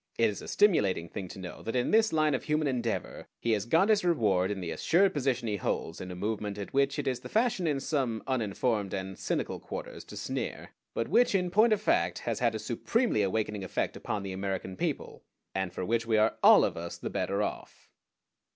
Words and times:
It 0.17 0.31
is 0.31 0.41
a 0.41 0.47
stimulating 0.47 1.09
thing 1.09 1.27
to 1.27 1.37
know 1.37 1.61
that 1.61 1.75
in 1.75 1.91
this 1.91 2.11
line 2.11 2.33
of 2.33 2.45
human 2.45 2.65
endeavor 2.67 3.27
he 3.39 3.51
has 3.51 3.67
got 3.67 3.89
his 3.89 4.03
reward 4.03 4.49
in 4.49 4.59
the 4.59 4.71
assured 4.71 5.13
position 5.13 5.47
he 5.47 5.57
holds 5.57 6.01
in 6.01 6.09
a 6.09 6.15
movement 6.15 6.57
at 6.57 6.73
which 6.73 6.97
it 6.97 7.05
is 7.07 7.19
the 7.19 7.29
fashion 7.29 7.67
in 7.67 7.79
some 7.79 8.23
uninformed 8.25 8.95
and 8.95 9.19
cynical 9.19 9.59
quarters 9.59 10.03
to 10.05 10.17
sneer, 10.17 10.71
but 10.95 11.07
which 11.07 11.35
in 11.35 11.51
point 11.51 11.71
of 11.71 11.79
fact 11.83 12.17
has 12.17 12.39
had 12.39 12.55
a 12.55 12.57
supremely 12.57 13.21
awakening 13.21 13.63
effect 13.63 13.95
upon 13.95 14.23
the 14.23 14.33
American 14.33 14.75
people, 14.75 15.23
and 15.53 15.71
for 15.71 15.85
which 15.85 16.07
we 16.07 16.17
are 16.17 16.35
all 16.41 16.65
of 16.65 16.75
us 16.75 16.97
the 16.97 17.11
better 17.11 17.43
off. 17.43 17.87